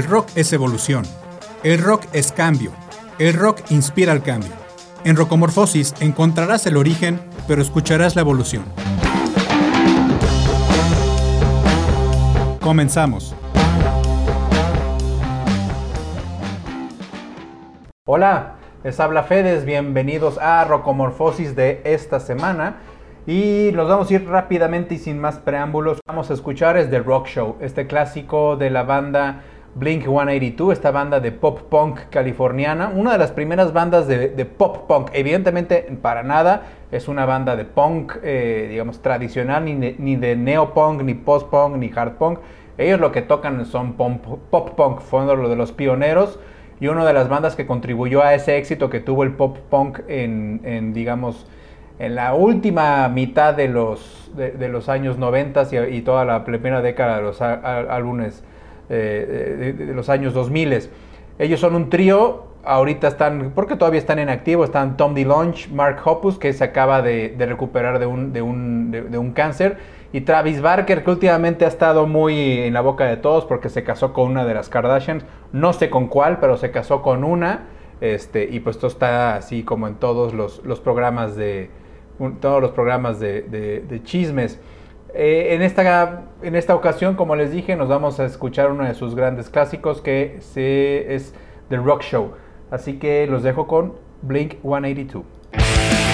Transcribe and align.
El 0.00 0.06
rock 0.06 0.28
es 0.34 0.50
evolución. 0.54 1.04
El 1.62 1.78
rock 1.78 2.04
es 2.14 2.32
cambio. 2.32 2.72
El 3.18 3.34
rock 3.34 3.58
inspira 3.68 4.14
el 4.14 4.22
cambio. 4.22 4.52
En 5.04 5.14
Rocomorfosis 5.14 5.94
encontrarás 6.00 6.64
el 6.66 6.78
origen, 6.78 7.20
pero 7.46 7.60
escucharás 7.60 8.16
la 8.16 8.22
evolución. 8.22 8.64
Comenzamos. 12.62 13.36
Hola, 18.06 18.54
les 18.82 18.98
habla 19.00 19.24
Fedes, 19.24 19.66
bienvenidos 19.66 20.38
a 20.38 20.64
Rocomorfosis 20.64 21.54
de 21.54 21.82
esta 21.84 22.20
semana. 22.20 22.76
Y 23.26 23.68
nos 23.74 23.86
vamos 23.86 24.10
a 24.10 24.14
ir 24.14 24.26
rápidamente 24.26 24.94
y 24.94 24.98
sin 24.98 25.20
más 25.20 25.38
preámbulos. 25.38 26.00
Vamos 26.06 26.30
a 26.30 26.32
escuchar 26.32 26.78
es 26.78 26.88
The 26.88 27.00
Rock 27.00 27.26
Show, 27.26 27.56
este 27.60 27.86
clásico 27.86 28.56
de 28.56 28.70
la 28.70 28.82
banda 28.82 29.42
Blink 29.74 30.02
182, 30.04 30.72
esta 30.72 30.90
banda 30.90 31.20
de 31.20 31.32
pop 31.32 31.60
punk 31.68 32.00
californiana, 32.10 32.92
una 32.94 33.12
de 33.12 33.18
las 33.18 33.30
primeras 33.30 33.72
bandas 33.72 34.08
de, 34.08 34.28
pop 34.44 34.88
punk. 34.88 35.10
Evidentemente, 35.12 35.86
para 36.02 36.22
nada 36.22 36.62
es 36.90 37.08
una 37.08 37.24
banda 37.24 37.56
de 37.56 37.64
punk, 37.64 38.14
eh, 38.22 38.66
digamos, 38.70 39.00
tradicional, 39.00 39.64
ni 39.64 39.74
de, 39.74 39.96
ni 39.98 40.16
de 40.16 40.36
neopunk, 40.36 41.02
ni 41.02 41.14
post 41.14 41.48
punk, 41.48 41.76
ni 41.76 41.90
hard 41.94 42.14
punk. 42.14 42.40
Ellos 42.78 42.98
lo 42.98 43.12
que 43.12 43.22
tocan 43.22 43.64
son 43.66 43.92
pop, 43.92 44.70
punk, 44.76 45.00
fueron 45.00 45.42
lo 45.42 45.48
de 45.48 45.56
los 45.56 45.72
pioneros 45.72 46.38
y 46.80 46.88
una 46.88 47.04
de 47.04 47.12
las 47.12 47.28
bandas 47.28 47.56
que 47.56 47.66
contribuyó 47.66 48.22
a 48.22 48.34
ese 48.34 48.56
éxito 48.56 48.90
que 48.90 49.00
tuvo 49.00 49.22
el 49.22 49.32
pop 49.32 49.58
punk 49.68 50.00
en 50.08 50.92
digamos, 50.94 51.46
en 52.00 52.14
la 52.14 52.32
última 52.32 53.06
mitad 53.10 53.52
de 53.52 53.68
los, 53.68 54.30
de, 54.34 54.68
los 54.68 54.88
años 54.88 55.18
90 55.18 55.68
y, 55.90 56.00
toda 56.00 56.24
la 56.24 56.46
primera 56.46 56.80
década 56.80 57.16
de 57.16 57.22
los 57.22 57.42
álbumes 57.42 58.42
eh, 58.90 59.74
de, 59.76 59.94
los 59.94 60.08
años 60.08 60.34
2000. 60.34 60.90
Ellos 61.38 61.60
son 61.60 61.74
un 61.74 61.88
trío, 61.88 62.44
ahorita 62.64 63.08
están, 63.08 63.52
porque 63.54 63.76
todavía 63.76 63.98
están 63.98 64.18
en 64.18 64.28
activo, 64.28 64.64
están 64.64 64.98
Tom 64.98 65.14
DeLonge, 65.14 65.68
Mark 65.72 66.00
Hoppus, 66.04 66.38
que 66.38 66.52
se 66.52 66.64
acaba 66.64 67.00
de, 67.00 67.34
recuperar 67.38 67.98
de 67.98 68.06
un, 68.06 68.32
de, 68.32 68.42
un, 68.42 68.90
de 68.90 69.16
un 69.18 69.32
cáncer, 69.32 69.78
y 70.12 70.22
Travis 70.22 70.60
Barker, 70.60 71.04
que 71.04 71.10
últimamente 71.10 71.64
ha 71.64 71.68
estado 71.68 72.06
muy 72.06 72.58
en 72.58 72.74
la 72.74 72.80
boca 72.80 73.06
de 73.06 73.16
todos 73.16 73.44
porque 73.44 73.68
se 73.68 73.84
casó 73.84 74.12
con 74.12 74.30
una 74.30 74.44
de 74.44 74.54
las 74.54 74.68
Kardashians, 74.68 75.24
no 75.52 75.72
sé 75.72 75.88
con 75.88 76.08
cuál, 76.08 76.40
pero 76.40 76.56
se 76.56 76.70
casó 76.70 77.00
con 77.00 77.24
una. 77.24 77.66
Este, 78.00 78.48
y 78.50 78.60
pues 78.60 78.76
esto 78.76 78.86
está 78.86 79.36
así 79.36 79.62
como 79.62 79.86
en 79.86 79.94
todos 79.96 80.34
los 80.34 80.80
programas 80.80 81.36
de, 81.36 81.70
todos 82.40 82.60
los 82.60 82.72
programas 82.72 83.18
de, 83.20 84.00
chismes. 84.04 84.60
Eh, 85.14 85.54
en, 85.54 85.62
esta, 85.62 86.22
en 86.42 86.54
esta 86.56 86.74
ocasión, 86.74 87.16
como 87.16 87.36
les 87.36 87.52
dije, 87.52 87.76
nos 87.76 87.88
vamos 87.88 88.20
a 88.20 88.24
escuchar 88.24 88.70
uno 88.70 88.84
de 88.84 88.94
sus 88.94 89.14
grandes 89.14 89.50
clásicos 89.50 90.00
que 90.00 90.36
es 90.38 91.34
The 91.68 91.76
Rock 91.76 92.02
Show. 92.02 92.32
Así 92.70 92.98
que 92.98 93.26
los 93.26 93.42
dejo 93.42 93.66
con 93.66 93.94
Blink 94.22 94.60
182. 94.62 96.09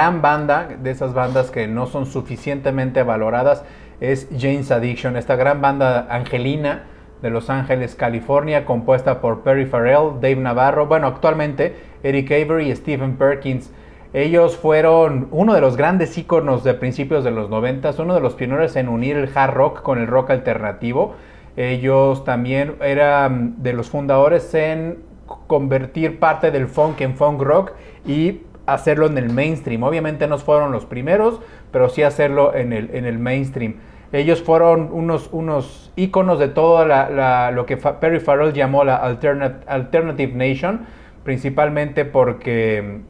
Gran 0.00 0.22
banda, 0.22 0.66
de 0.82 0.90
esas 0.90 1.12
bandas 1.12 1.50
que 1.50 1.66
no 1.66 1.84
son 1.84 2.06
suficientemente 2.06 3.02
valoradas, 3.02 3.64
es 4.00 4.30
Jane's 4.34 4.70
Addiction, 4.70 5.18
esta 5.18 5.36
gran 5.36 5.60
banda 5.60 6.06
angelina 6.08 6.84
de 7.20 7.28
Los 7.28 7.50
Ángeles, 7.50 7.96
California, 7.96 8.64
compuesta 8.64 9.20
por 9.20 9.42
Perry 9.42 9.66
Farrell, 9.66 10.14
Dave 10.22 10.36
Navarro, 10.36 10.86
bueno, 10.86 11.06
actualmente 11.06 11.76
Eric 12.02 12.30
Avery 12.30 12.70
y 12.70 12.76
Stephen 12.76 13.18
Perkins. 13.18 13.70
Ellos 14.14 14.56
fueron 14.56 15.28
uno 15.32 15.52
de 15.52 15.60
los 15.60 15.76
grandes 15.76 16.16
íconos 16.16 16.64
de 16.64 16.72
principios 16.72 17.22
de 17.22 17.32
los 17.32 17.50
90, 17.50 17.90
uno 17.98 18.14
de 18.14 18.20
los 18.20 18.32
pioneros 18.32 18.76
en 18.76 18.88
unir 18.88 19.18
el 19.18 19.28
hard 19.34 19.52
rock 19.52 19.82
con 19.82 19.98
el 19.98 20.06
rock 20.06 20.30
alternativo. 20.30 21.14
Ellos 21.58 22.24
también 22.24 22.76
eran 22.80 23.62
de 23.62 23.74
los 23.74 23.90
fundadores 23.90 24.54
en 24.54 25.00
convertir 25.46 26.18
parte 26.18 26.50
del 26.50 26.68
funk 26.68 27.02
en 27.02 27.16
funk 27.16 27.42
rock 27.42 27.72
y 28.06 28.40
hacerlo 28.72 29.06
en 29.06 29.18
el 29.18 29.30
mainstream. 29.32 29.82
Obviamente 29.82 30.26
no 30.26 30.38
fueron 30.38 30.72
los 30.72 30.86
primeros, 30.86 31.40
pero 31.70 31.88
sí 31.88 32.02
hacerlo 32.02 32.54
en 32.54 32.72
el, 32.72 32.90
en 32.94 33.04
el 33.04 33.18
mainstream. 33.18 33.76
Ellos 34.12 34.42
fueron 34.42 34.88
unos, 34.92 35.28
unos 35.32 35.92
íconos 35.94 36.38
de 36.38 36.48
todo 36.48 36.84
lo 36.84 37.66
que 37.66 37.76
Perry 37.76 38.18
Farrell 38.18 38.52
llamó 38.52 38.82
la 38.82 38.96
Alternative 38.96 40.32
Nation, 40.34 40.86
principalmente 41.22 42.04
porque 42.04 43.02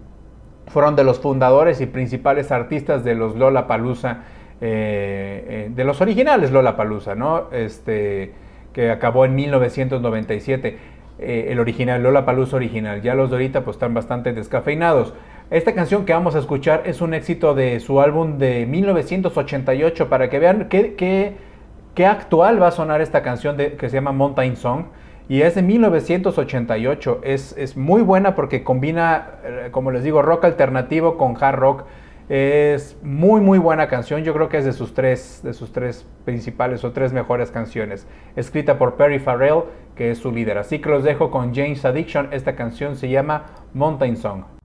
fueron 0.67 0.97
de 0.97 1.05
los 1.05 1.19
fundadores 1.19 1.81
y 1.81 1.87
principales 1.87 2.53
artistas 2.53 3.03
de 3.03 3.15
los 3.15 3.35
Lola 3.35 3.67
Palusa, 3.67 4.25
eh, 4.61 5.47
eh, 5.49 5.71
de 5.75 5.85
los 5.85 6.01
originales 6.03 6.53
Lola 6.53 6.77
Palusa, 6.77 7.15
¿no? 7.15 7.51
Este, 7.51 8.35
que 8.73 8.91
acabó 8.91 9.25
en 9.25 9.35
1997. 9.35 10.79
Eh, 11.19 11.49
el 11.51 11.61
original, 11.61 12.03
Lola 12.03 12.25
Palusa 12.25 12.57
original. 12.57 13.03
Ya 13.03 13.15
los 13.15 13.31
de 13.31 13.37
ahorita 13.37 13.63
pues 13.65 13.77
están 13.77 13.95
bastante 13.95 14.33
descafeinados. 14.33 15.15
Esta 15.51 15.75
canción 15.75 16.05
que 16.05 16.13
vamos 16.13 16.37
a 16.37 16.39
escuchar 16.39 16.85
es 16.87 17.01
un 17.01 17.13
éxito 17.13 17.55
de 17.55 17.81
su 17.81 18.01
álbum 18.01 18.39
de 18.39 18.67
1988 18.67 20.09
para 20.09 20.31
que 20.31 20.39
vean 20.39 20.69
qué, 20.69 20.95
qué, 20.95 22.07
actual 22.07 22.63
va 22.63 22.69
a 22.69 22.71
sonar 22.71 23.01
esta 23.01 23.25
canción 23.25 23.57
que 23.57 23.89
se 23.89 23.97
llama 23.97 24.13
Mountain 24.13 24.55
Song. 24.55 24.85
Y 25.29 25.43
es 25.43 25.57
de 25.57 25.63
1988. 25.63 27.23
Es, 27.25 27.57
es 27.59 27.77
muy 27.77 28.03
buena 28.03 28.37
porque 28.37 28.63
combina, 28.63 29.41
eh, 29.43 29.69
como 29.73 29.91
les 29.91 30.05
digo, 30.05 30.23
rock 30.23 30.45
alternativo 30.45 31.19
con 31.19 31.37
hard 31.43 31.59
rock. 31.59 31.85
Es 32.29 32.97
muy 33.03 33.41
muy 33.41 33.59
buena 33.59 33.89
canción, 33.89 34.23
yo 34.23 34.33
creo 34.33 34.49
que 34.49 34.59
es 34.59 34.65
de 34.65 34.73
sus 34.73 34.95
tres, 34.95 35.41
de 35.43 35.53
sus 35.53 35.73
tres 35.73 36.07
principales 36.25 36.85
o 36.85 36.93
tres 36.93 37.13
mejores 37.13 37.51
canciones, 37.51 38.07
escrita 38.37 38.79
por 38.79 38.95
Perry 38.95 39.19
Farrell, 39.19 39.65
que 39.97 40.13
es 40.13 40.19
su 40.19 40.31
líder. 40.31 40.59
Así 40.59 40.79
que 40.79 40.91
los 40.91 41.03
dejo 41.03 41.33
con 41.33 41.53
James 41.53 41.85
Addiction, 41.85 42.29
esta 42.31 42.55
canción 42.55 42.95
se 42.95 43.09
llama 43.09 43.47
Mountain 43.75 44.17
Song. 44.17 44.60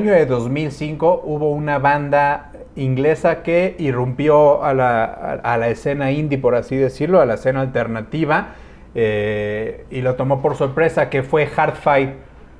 Año 0.00 0.12
de 0.12 0.24
2005 0.24 1.22
hubo 1.24 1.50
una 1.50 1.78
banda 1.78 2.52
inglesa 2.74 3.42
que 3.42 3.76
irrumpió 3.78 4.64
a 4.64 4.72
la, 4.72 5.04
a, 5.04 5.58
la 5.58 5.68
escena 5.68 6.10
indie, 6.10 6.38
por 6.38 6.54
así 6.54 6.76
decirlo, 6.76 7.20
a 7.20 7.26
la 7.26 7.34
escena 7.34 7.60
alternativa, 7.60 8.54
eh, 8.94 9.84
y 9.90 10.00
lo 10.00 10.14
tomó 10.14 10.40
por 10.40 10.56
sorpresa, 10.56 11.10
que 11.10 11.22
fue 11.22 11.46
Hardfire. 11.46 12.14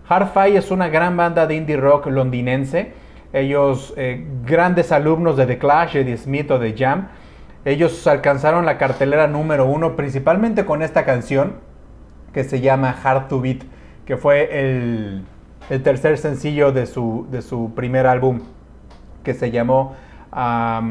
Hardfire 0.07 0.59
es 0.59 0.71
una 0.71 0.89
gran 0.89 1.17
banda 1.17 1.47
de 1.47 1.55
indie 1.55 1.79
rock 1.79 2.09
londinense. 2.09 2.93
Ellos, 3.33 3.95
eh, 3.97 4.27
grandes 4.45 4.93
alumnos 4.93 5.39
de 5.39 5.47
The 5.47 5.57
Clash, 5.57 5.95
de 5.95 6.17
Smith 6.19 6.51
o 6.51 6.59
de 6.59 6.75
Jam, 6.77 7.09
ellos 7.65 8.07
alcanzaron 8.07 8.67
la 8.67 8.77
cartelera 8.77 9.29
número 9.29 9.65
uno 9.65 9.97
principalmente 9.97 10.67
con 10.67 10.83
esta 10.83 11.07
canción 11.07 11.55
que 12.35 12.45
se 12.45 12.61
llama 12.61 12.95
Hard 13.03 13.29
to 13.29 13.41
Beat, 13.41 13.63
que 14.05 14.19
fue 14.19 14.61
el, 14.61 15.25
el 15.71 15.83
tercer 15.83 16.19
sencillo 16.19 16.73
de 16.73 16.85
su, 16.87 17.27
de 17.31 17.41
su 17.41 17.73
primer 17.75 18.07
álbum 18.07 18.41
que 19.23 19.35
se 19.35 19.51
llamó 19.51 19.95
ah, 20.33 20.83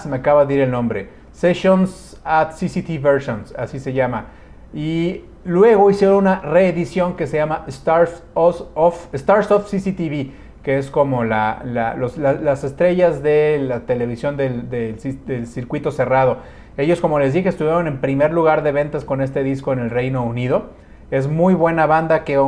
se 0.00 0.08
me 0.08 0.16
acaba 0.16 0.46
de 0.46 0.54
ir 0.54 0.60
el 0.60 0.70
nombre. 0.70 1.10
Sessions 1.32 2.20
at 2.24 2.52
CCT 2.52 3.00
Versions, 3.02 3.54
así 3.56 3.78
se 3.78 3.92
llama. 3.92 4.26
Y 4.72 5.24
luego 5.44 5.90
hicieron 5.90 6.16
una 6.16 6.40
reedición 6.40 7.16
que 7.16 7.26
se 7.26 7.36
llama 7.36 7.64
Stars 7.68 8.22
of, 8.34 9.14
Stars 9.14 9.50
of 9.50 9.68
CCTV, 9.70 10.30
que 10.62 10.78
es 10.78 10.90
como 10.90 11.24
la, 11.24 11.62
las 11.64 12.64
estrellas 12.64 13.22
de 13.22 13.58
la 13.60 13.80
televisión 13.80 14.36
del, 14.36 14.68
del, 14.68 15.46
circuito 15.46 15.90
cerrado. 15.90 16.38
Ellos, 16.76 17.00
como 17.00 17.18
les 17.18 17.32
dije, 17.32 17.48
estuvieron 17.48 17.88
en 17.88 18.00
primer 18.00 18.32
lugar 18.32 18.62
de 18.62 18.72
ventas 18.72 19.04
con 19.04 19.20
este 19.20 19.42
disco 19.42 19.72
en 19.72 19.80
el 19.80 19.90
Reino 19.90 20.24
Unido. 20.24 20.70
Es 21.10 21.26
muy 21.26 21.54
buena 21.54 21.86
banda 21.86 22.24
que, 22.24 22.38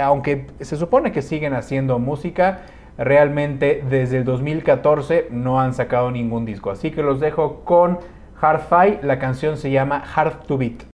aunque 0.00 0.46
se 0.60 0.76
supone 0.76 1.12
que 1.12 1.22
siguen 1.22 1.54
haciendo 1.54 1.98
música, 1.98 2.62
realmente 2.98 3.82
desde 3.88 4.18
el 4.18 4.24
2014 4.24 5.28
no 5.30 5.60
han 5.60 5.74
sacado 5.74 6.10
ningún 6.10 6.44
disco. 6.44 6.70
Así 6.70 6.90
que 6.90 7.02
los 7.02 7.20
dejo 7.20 7.64
con 7.64 7.98
Hard 8.40 8.60
Fight, 8.60 9.02
la 9.02 9.18
canción 9.18 9.56
se 9.56 9.70
llama 9.70 10.02
Hard 10.14 10.46
to 10.46 10.58
Beat. 10.58 10.93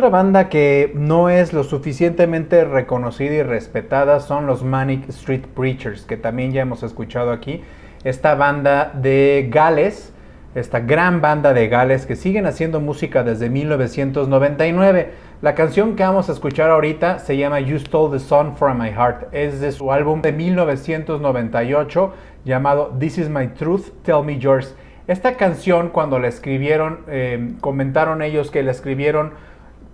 Otra 0.00 0.08
banda 0.08 0.48
que 0.48 0.92
no 0.94 1.28
es 1.28 1.52
lo 1.52 1.62
suficientemente 1.62 2.64
reconocida 2.64 3.34
y 3.34 3.42
respetada 3.42 4.20
son 4.20 4.46
los 4.46 4.64
Manic 4.64 5.06
Street 5.10 5.42
Preachers, 5.54 6.06
que 6.06 6.16
también 6.16 6.52
ya 6.52 6.62
hemos 6.62 6.82
escuchado 6.82 7.32
aquí. 7.32 7.62
Esta 8.02 8.34
banda 8.34 8.92
de 8.94 9.50
Gales, 9.52 10.14
esta 10.54 10.80
gran 10.80 11.20
banda 11.20 11.52
de 11.52 11.68
Gales 11.68 12.06
que 12.06 12.16
siguen 12.16 12.46
haciendo 12.46 12.80
música 12.80 13.24
desde 13.24 13.50
1999. 13.50 15.10
La 15.42 15.54
canción 15.54 15.96
que 15.96 16.02
vamos 16.02 16.30
a 16.30 16.32
escuchar 16.32 16.70
ahorita 16.70 17.18
se 17.18 17.36
llama 17.36 17.60
You 17.60 17.78
Stole 17.78 18.18
the 18.18 18.24
Sun 18.24 18.56
from 18.56 18.80
My 18.80 18.92
Heart. 18.92 19.34
Es 19.34 19.60
de 19.60 19.70
su 19.70 19.92
álbum 19.92 20.22
de 20.22 20.32
1998 20.32 22.14
llamado 22.46 22.96
This 22.98 23.18
Is 23.18 23.28
My 23.28 23.48
Truth, 23.48 23.90
Tell 24.02 24.24
Me 24.24 24.38
Yours. 24.38 24.74
Esta 25.08 25.36
canción 25.36 25.90
cuando 25.90 26.18
la 26.18 26.28
escribieron, 26.28 27.00
eh, 27.08 27.52
comentaron 27.60 28.22
ellos 28.22 28.50
que 28.50 28.62
la 28.62 28.70
escribieron 28.70 29.49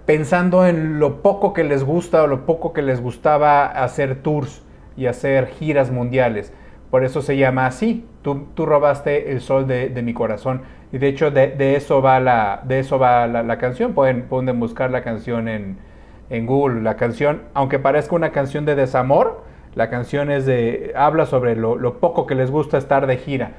pensando 0.06 0.64
en 0.66 1.00
lo 1.00 1.20
poco 1.20 1.52
que 1.52 1.64
les 1.64 1.84
gusta 1.84 2.22
o 2.22 2.26
lo 2.28 2.46
poco 2.46 2.72
que 2.72 2.80
les 2.80 3.00
gustaba 3.00 3.66
hacer 3.66 4.22
tours 4.22 4.62
y 4.96 5.06
hacer 5.06 5.48
giras 5.48 5.90
mundiales. 5.90 6.52
Por 6.90 7.04
eso 7.04 7.20
se 7.20 7.36
llama 7.36 7.66
así. 7.66 8.06
Tú, 8.22 8.46
robaste 8.56 9.32
el 9.32 9.40
sol 9.40 9.66
de, 9.66 10.02
mi 10.02 10.14
corazón. 10.14 10.62
Y 10.92 10.98
de 10.98 11.08
hecho 11.08 11.30
de, 11.30 11.76
eso 11.76 12.00
va 12.00 12.20
la, 12.20 12.62
de 12.64 12.78
eso 12.78 12.98
va 12.98 13.26
la, 13.26 13.58
canción. 13.58 13.92
Pueden, 13.92 14.22
pueden, 14.22 14.58
buscar 14.58 14.90
la 14.90 15.02
canción 15.02 15.48
en, 15.48 15.76
en, 16.30 16.46
Google. 16.46 16.82
La 16.82 16.96
canción, 16.96 17.42
aunque 17.54 17.78
parezca 17.78 18.14
una 18.14 18.30
canción 18.30 18.64
de 18.64 18.76
desamor, 18.76 19.44
la 19.74 19.90
canción 19.90 20.30
es 20.30 20.46
de, 20.46 20.92
habla 20.96 21.26
sobre 21.26 21.56
lo 21.56 21.98
poco 21.98 22.26
que 22.26 22.36
les 22.36 22.50
gusta 22.50 22.78
estar 22.78 23.06
de 23.06 23.16
gira. 23.16 23.52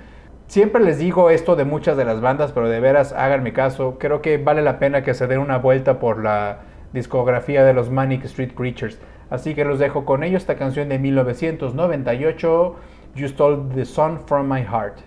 Siempre 0.47 0.81
les 0.81 0.97
digo 0.97 1.29
esto 1.29 1.57
de 1.57 1.65
muchas 1.65 1.97
de 1.97 2.05
las 2.05 2.21
bandas, 2.21 2.53
pero 2.53 2.69
de 2.69 2.79
veras 2.79 3.11
háganme 3.11 3.51
caso. 3.51 3.97
Creo 3.99 4.21
que 4.21 4.37
vale 4.37 4.61
la 4.61 4.79
pena 4.79 5.03
que 5.03 5.13
se 5.13 5.27
den 5.27 5.39
una 5.39 5.57
vuelta 5.57 5.99
por 5.99 6.23
la 6.23 6.59
discografía 6.93 7.65
de 7.65 7.73
los 7.73 7.89
Manic 7.89 8.23
Street 8.23 8.53
Preachers. 8.55 8.97
Así 9.29 9.55
que 9.55 9.65
los 9.65 9.77
dejo 9.77 10.05
con 10.05 10.23
ellos 10.23 10.43
esta 10.43 10.55
canción 10.55 10.87
de 10.87 10.99
1998, 10.99 12.75
You 13.15 13.27
Stole 13.27 13.75
the 13.75 13.83
Sun 13.83 14.21
from 14.25 14.49
My 14.49 14.61
Heart. 14.61 14.99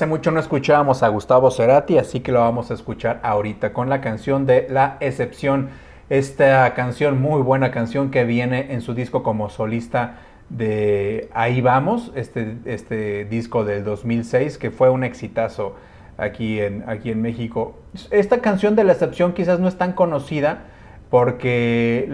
Hace 0.00 0.06
mucho 0.06 0.30
no 0.30 0.40
escuchábamos 0.40 1.02
a 1.02 1.08
Gustavo 1.08 1.50
Cerati, 1.50 1.98
así 1.98 2.20
que 2.20 2.32
lo 2.32 2.40
vamos 2.40 2.70
a 2.70 2.74
escuchar 2.74 3.20
ahorita 3.22 3.74
con 3.74 3.90
la 3.90 4.00
canción 4.00 4.46
de 4.46 4.66
La 4.70 4.96
Excepción. 5.00 5.68
Esta 6.08 6.72
canción, 6.72 7.20
muy 7.20 7.42
buena 7.42 7.70
canción 7.70 8.10
que 8.10 8.24
viene 8.24 8.72
en 8.72 8.80
su 8.80 8.94
disco 8.94 9.22
como 9.22 9.50
solista 9.50 10.20
de 10.48 11.28
Ahí 11.34 11.60
Vamos, 11.60 12.12
este, 12.14 12.56
este 12.64 13.26
disco 13.26 13.66
del 13.66 13.84
2006 13.84 14.56
que 14.56 14.70
fue 14.70 14.88
un 14.88 15.04
exitazo 15.04 15.76
aquí 16.16 16.60
en, 16.60 16.82
aquí 16.86 17.10
en 17.10 17.20
México. 17.20 17.74
Esta 18.10 18.40
canción 18.40 18.76
de 18.76 18.84
La 18.84 18.92
Excepción 18.92 19.34
quizás 19.34 19.60
no 19.60 19.68
es 19.68 19.76
tan 19.76 19.92
conocida 19.92 20.62
porque 21.10 22.08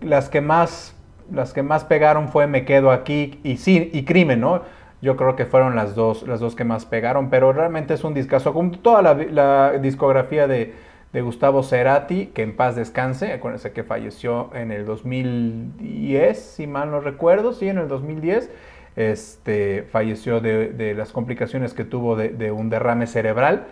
las, 0.00 0.28
que 0.28 0.40
más, 0.40 0.96
las 1.32 1.52
que 1.52 1.62
más 1.62 1.84
pegaron 1.84 2.30
fue 2.30 2.48
Me 2.48 2.64
Quedo 2.64 2.90
Aquí 2.90 3.38
y, 3.44 3.58
sí, 3.58 3.90
y 3.92 4.04
Crimen, 4.04 4.40
¿no? 4.40 4.62
Yo 5.00 5.16
creo 5.16 5.36
que 5.36 5.46
fueron 5.46 5.76
las 5.76 5.94
dos, 5.94 6.26
las 6.26 6.40
dos 6.40 6.56
que 6.56 6.64
más 6.64 6.84
pegaron, 6.84 7.30
pero 7.30 7.52
realmente 7.52 7.94
es 7.94 8.02
un 8.02 8.14
discazo. 8.14 8.52
Como 8.52 8.72
toda 8.72 9.02
la, 9.02 9.78
discografía 9.78 10.48
de, 10.48 10.74
Gustavo 11.14 11.62
Cerati, 11.62 12.26
que 12.26 12.42
en 12.42 12.54
paz 12.54 12.76
descanse, 12.76 13.32
acuérdense 13.32 13.72
que 13.72 13.82
falleció 13.82 14.50
en 14.54 14.70
el 14.70 14.86
2010, 14.86 16.38
si 16.38 16.66
mal 16.66 16.90
no 16.90 17.00
recuerdo, 17.00 17.52
sí, 17.52 17.68
en 17.68 17.78
el 17.78 17.88
2010, 17.88 18.50
este, 18.94 19.84
falleció 19.90 20.40
de, 20.40 20.94
las 20.96 21.10
complicaciones 21.12 21.74
que 21.74 21.84
tuvo 21.84 22.14
de, 22.14 22.52
un 22.52 22.68
derrame 22.70 23.06
cerebral 23.06 23.66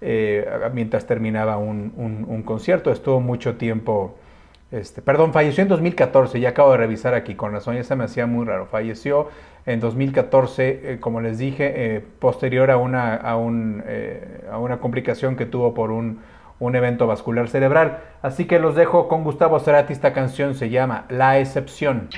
eh, 0.00 0.46
mientras 0.74 1.06
terminaba 1.06 1.58
un, 1.58 2.42
concierto. 2.44 2.90
Estuvo 2.90 3.20
mucho 3.20 3.56
tiempo, 3.56 4.16
este, 4.70 5.00
perdón, 5.00 5.32
falleció 5.32 5.62
en 5.62 5.68
2014, 5.68 6.40
ya 6.40 6.50
acabo 6.50 6.72
de 6.72 6.78
revisar 6.78 7.14
aquí, 7.14 7.34
con 7.34 7.52
razón 7.52 7.76
ya 7.76 7.84
se 7.84 7.96
me 7.96 8.04
hacía 8.04 8.26
muy 8.26 8.46
raro, 8.46 8.66
falleció 8.66 9.28
en 9.66 9.80
2014, 9.80 10.92
eh, 10.94 11.00
como 11.00 11.20
les 11.20 11.38
dije, 11.38 11.96
eh, 11.96 12.00
posterior 12.18 12.70
a 12.70 12.76
una, 12.76 13.14
a, 13.14 13.36
un, 13.36 13.82
eh, 13.86 14.44
a 14.50 14.58
una 14.58 14.78
complicación 14.78 15.36
que 15.36 15.46
tuvo 15.46 15.74
por 15.74 15.90
un, 15.90 16.20
un, 16.58 16.76
evento 16.76 17.06
vascular 17.06 17.48
cerebral. 17.48 17.98
Así 18.22 18.46
que 18.46 18.58
los 18.58 18.74
dejo 18.74 19.08
con 19.08 19.24
Gustavo 19.24 19.58
Cerati, 19.60 19.92
esta 19.92 20.12
canción 20.12 20.54
se 20.54 20.70
llama 20.70 21.04
La 21.08 21.38
Excepción. 21.38 22.08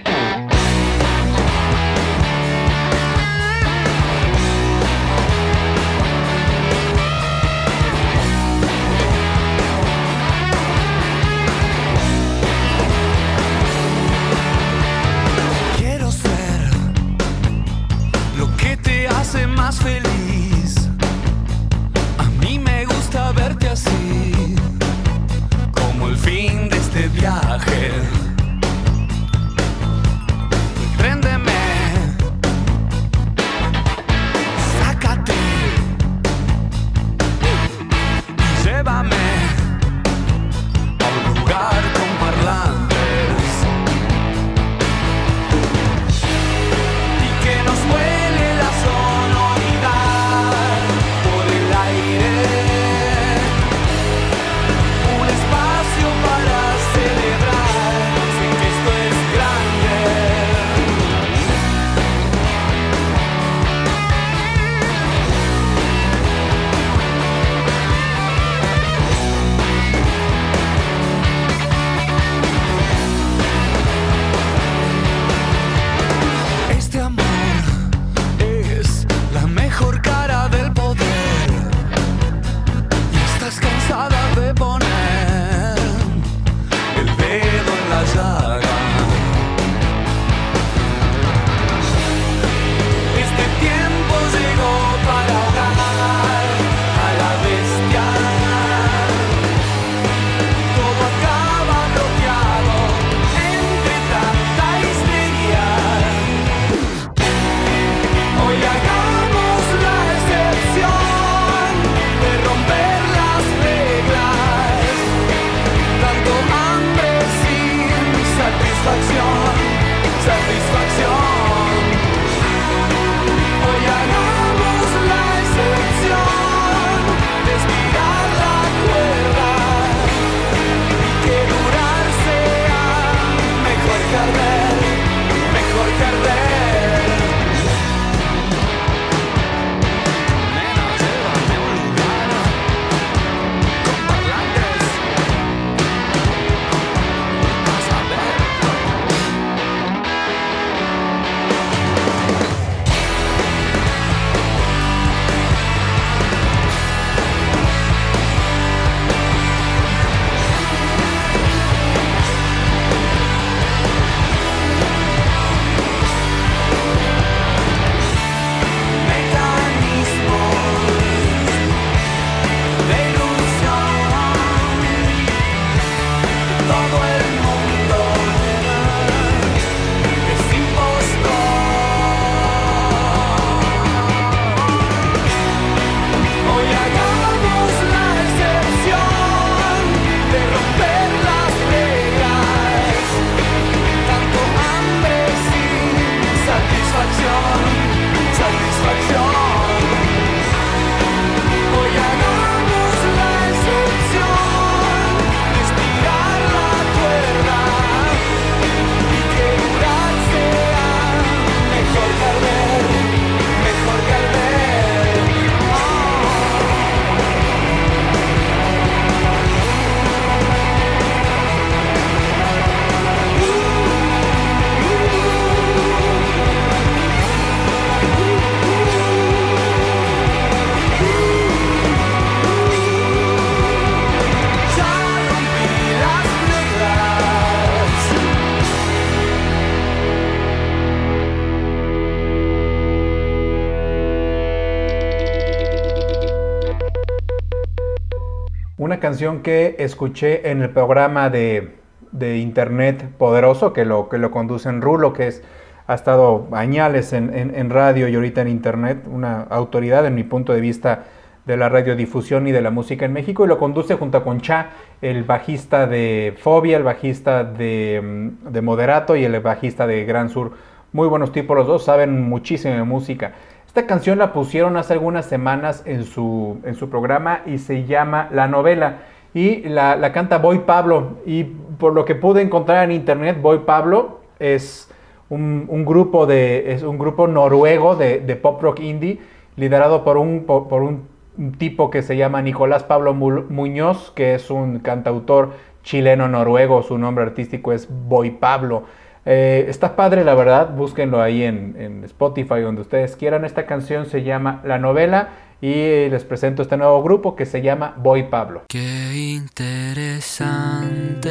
Que 249.22 249.76
escuché 249.78 250.50
en 250.50 250.62
el 250.62 250.70
programa 250.70 251.30
de, 251.30 251.76
Internet 252.20 253.08
Poderoso, 253.16 253.72
que 253.72 253.84
lo, 253.84 254.08
que 254.08 254.18
lo 254.18 254.32
conduce 254.32 254.68
en 254.68 254.82
Rulo, 254.82 255.12
que 255.12 255.28
es, 255.28 255.42
ha 255.86 255.94
estado 255.94 256.48
añales 256.50 257.12
en, 257.12 257.32
en, 257.32 257.70
radio 257.70 258.08
y 258.08 258.16
ahorita 258.16 258.42
en 258.42 258.48
Internet, 258.48 259.06
una 259.06 259.42
autoridad 259.42 260.04
en 260.06 260.16
mi 260.16 260.24
punto 260.24 260.52
de 260.52 260.60
vista 260.60 261.04
de 261.46 261.56
la 261.56 261.68
radiodifusión 261.68 262.48
y 262.48 262.52
de 262.52 262.62
la 262.62 262.70
música 262.70 263.04
en 263.04 263.12
México, 263.12 263.44
y 263.44 263.48
lo 263.48 263.58
conduce 263.58 263.94
junto 263.94 264.24
con 264.24 264.40
Cha, 264.40 264.70
el 265.00 265.22
bajista 265.22 265.86
de 265.86 266.34
Fobia, 266.36 266.76
el 266.76 266.82
bajista 266.82 267.44
de, 267.44 268.00
mm, 268.02 268.48
de 268.50 268.60
Moderato 268.60 269.14
y 269.14 269.24
el 269.24 269.38
bajista 269.38 269.86
de 269.86 270.04
Gran 270.04 270.30
Sur. 270.30 270.52
Muy 270.92 271.06
buenos 271.06 271.30
tipos 271.30 271.56
los 271.56 271.68
dos, 271.68 271.84
saben 271.84 272.28
muchísimo 272.28 272.74
de 272.74 272.82
música. 272.82 273.34
Esta 273.72 273.86
canción 273.86 274.18
la 274.18 274.34
pusieron 274.34 274.76
hace 274.76 274.92
algunas 274.92 275.24
semanas 275.24 275.82
en 275.86 276.04
su, 276.04 276.60
en 276.62 276.74
su 276.74 276.90
programa 276.90 277.40
y 277.46 277.56
se 277.56 277.86
llama 277.86 278.28
La 278.30 278.46
Novela. 278.46 278.98
Y 279.32 279.62
la, 279.62 280.12
canta 280.12 280.36
Boy 280.36 280.58
Pablo. 280.66 281.20
Y 281.24 281.44
por 281.44 281.94
lo 281.94 282.04
que 282.04 282.14
pude 282.14 282.42
encontrar 282.42 282.84
en 282.84 282.92
internet, 282.92 283.40
Boy 283.40 283.60
Pablo 283.60 284.20
es 284.38 284.90
un, 285.30 285.86
grupo, 285.86 286.26
de, 286.26 286.74
es 286.74 286.82
un 286.82 286.98
grupo 286.98 287.26
noruego 287.26 287.96
de, 287.96 288.20
pop 288.42 288.60
rock 288.60 288.80
indie 288.80 289.20
liderado 289.56 290.04
por 290.04 290.18
un, 290.18 290.44
por, 290.44 290.82
un 290.82 291.08
tipo 291.56 291.88
que 291.88 292.02
se 292.02 292.18
llama 292.18 292.42
Nicolás 292.42 292.82
Pablo 292.82 293.14
Muñoz, 293.14 294.12
que 294.14 294.34
es 294.34 294.50
un 294.50 294.80
cantautor 294.80 295.52
chileno 295.82 296.28
noruego. 296.28 296.82
Su 296.82 296.98
nombre 296.98 297.24
artístico 297.24 297.72
es 297.72 297.88
Boy 297.90 298.32
Pablo. 298.32 298.82
Eh, 299.24 299.66
está 299.68 299.94
padre, 299.94 300.24
la 300.24 300.34
verdad, 300.34 300.74
búsquenlo 300.74 301.22
ahí 301.22 301.44
en, 301.44 302.02
Spotify, 302.04 302.60
donde 302.60 302.82
ustedes 302.82 303.16
quieran. 303.16 303.44
Esta 303.44 303.66
canción 303.66 304.06
se 304.06 304.22
llama 304.22 304.60
La 304.64 304.78
Novela 304.78 305.30
y 305.60 306.08
les 306.08 306.24
presento 306.24 306.62
este 306.62 306.76
nuevo 306.76 307.02
grupo 307.02 307.36
que 307.36 307.46
se 307.46 307.62
llama 307.62 307.94
Boy 307.96 308.24
Pablo. 308.24 308.62
Qué 308.68 309.14
interesante 309.14 311.30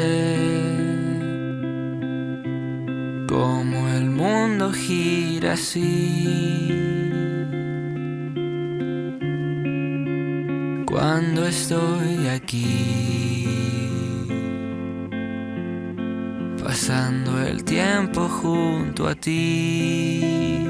como 3.28 3.90
el 3.90 4.10
mundo 4.10 4.72
gira 4.72 5.54
así. 5.54 6.78
Cuando 10.86 11.46
estoy 11.46 12.28
aquí 12.28 13.81
pasando 16.82 17.40
el 17.40 17.64
tiempo 17.64 18.28
junto 18.28 19.08
a 19.08 19.14
ti. 19.14 20.61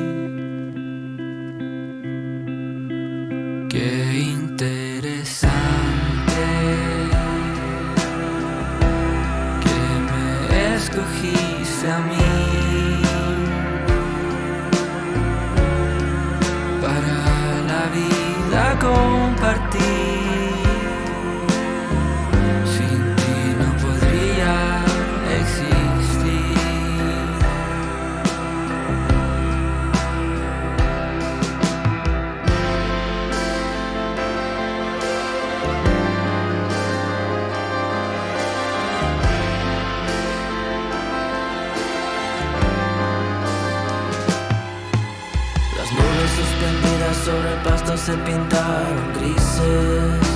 Se 48.06 48.14
pintaron 48.14 49.14
grises. 49.14 50.28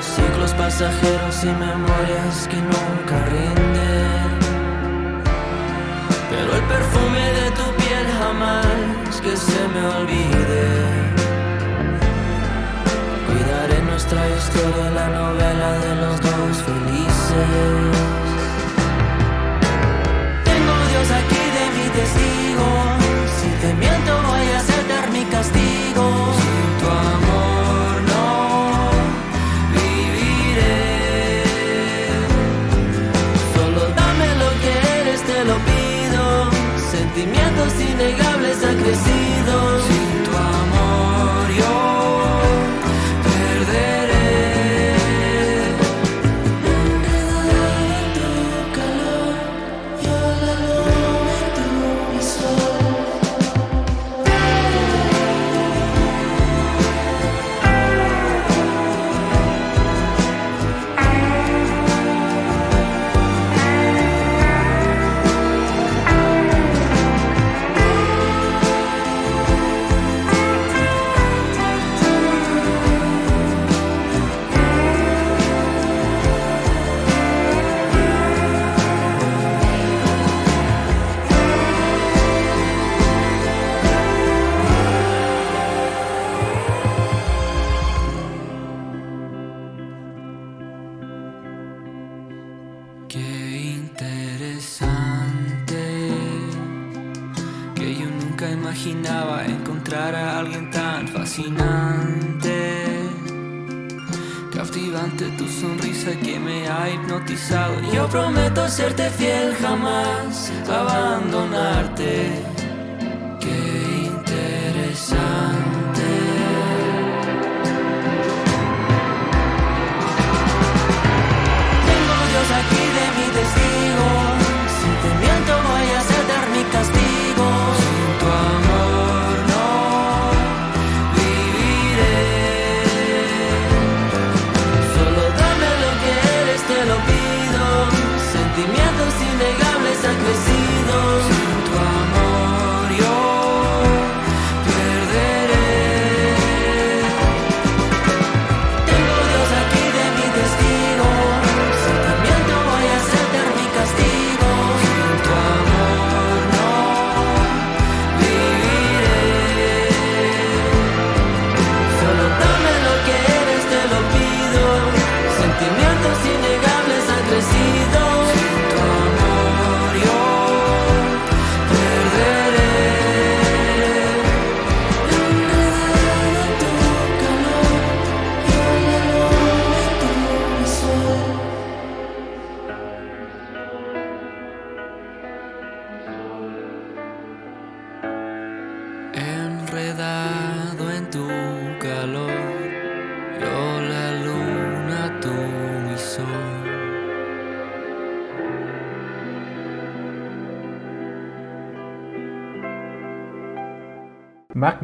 Ciclos 0.00 0.54
pasajeros 0.54 1.44
y 1.44 1.48
memorias 1.48 2.48
que 2.48 2.56
nunca 2.56 3.16
rinden. 3.34 4.30
Pero 6.30 6.50
el 6.58 6.62
perfume 6.62 7.24
de 7.40 7.50
tu 7.58 7.66
piel 7.82 8.06
jamás 8.20 9.20
que 9.22 9.36
se 9.36 9.68
me 9.74 9.82
olvide. 9.98 10.66
Cuidaré 13.26 13.82
nuestra 13.82 14.22
historia, 14.36 14.90
la 15.00 15.08
novela 15.08 15.70
de 15.84 15.94
los 16.02 16.20
dos 16.22 16.52
felices. 16.68 17.92
Tengo 20.48 20.74
Dios 20.90 21.08
aquí 21.20 21.44
de 21.58 21.64
mi 21.76 21.86
testigo. 21.98 22.66
Si 23.38 23.48
te 23.60 23.74
miento 23.74 24.14
castigo. 25.22 26.04
Sin 26.40 26.68
tu 26.80 26.86
amor 26.88 27.92
no 28.10 28.26
viviré. 29.74 31.42
Solo 33.54 33.82
dame 34.00 34.28
lo 34.42 34.50
que 34.62 34.72
eres, 35.00 35.20
te 35.22 35.44
lo 35.44 35.56
pido. 35.70 36.22
Sentimientos 36.90 37.72
innegables 37.80 38.58
acrecidos. 38.64 39.24
serte 39.84 40.03